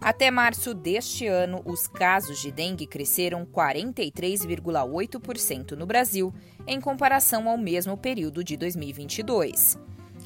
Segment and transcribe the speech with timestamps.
[0.00, 6.32] Até março deste ano, os casos de dengue cresceram 43,8% no Brasil,
[6.66, 9.76] em comparação ao mesmo período de 2022.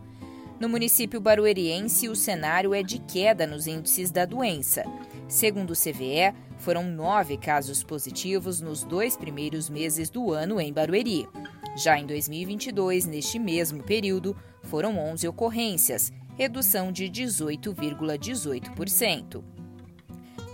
[0.59, 4.85] No município barueriense, o cenário é de queda nos índices da doença.
[5.29, 11.29] Segundo o CVE, foram nove casos positivos nos dois primeiros meses do ano em Barueri.
[11.77, 19.56] Já em 2022, neste mesmo período, foram 11 ocorrências, redução de 18,18%.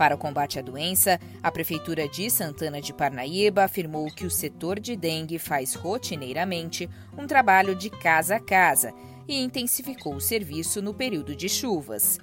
[0.03, 4.81] Para o combate à doença, a Prefeitura de Santana de Parnaíba afirmou que o setor
[4.81, 8.93] de dengue faz rotineiramente um trabalho de casa a casa
[9.29, 12.19] e intensificou o serviço no período de chuvas.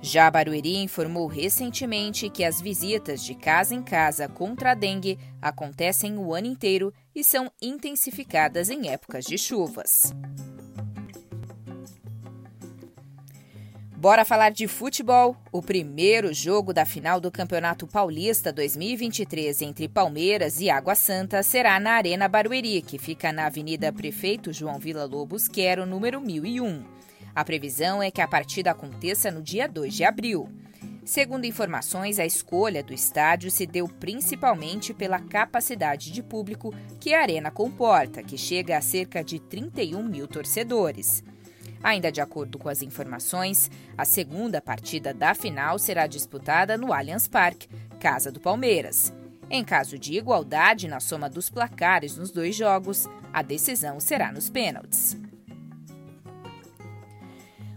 [0.00, 6.18] Já Barueri informou recentemente que as visitas de casa em casa contra a dengue acontecem
[6.18, 10.12] o ano inteiro e são intensificadas em épocas de chuvas.
[14.02, 15.36] Bora falar de futebol?
[15.52, 21.78] O primeiro jogo da final do Campeonato Paulista 2023 entre Palmeiras e Água Santa será
[21.78, 26.82] na Arena Barueri, que fica na Avenida Prefeito João Vila Lobos Quero, número 1001.
[27.32, 30.48] A previsão é que a partida aconteça no dia 2 de abril.
[31.04, 37.22] Segundo informações, a escolha do estádio se deu principalmente pela capacidade de público que a
[37.22, 41.22] arena comporta, que chega a cerca de 31 mil torcedores.
[41.82, 47.26] Ainda de acordo com as informações, a segunda partida da final será disputada no Allianz
[47.26, 49.12] Parque, casa do Palmeiras.
[49.50, 54.48] Em caso de igualdade na soma dos placares nos dois jogos, a decisão será nos
[54.48, 55.16] pênaltis.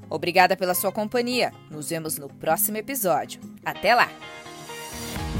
[0.10, 1.52] Obrigada pela sua companhia.
[1.70, 3.42] Nos vemos no próximo episódio.
[3.66, 4.10] Até lá!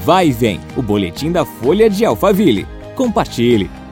[0.04, 2.68] Vai e vem o boletim da Folha de Alphaville.
[2.96, 3.85] Compartilhe!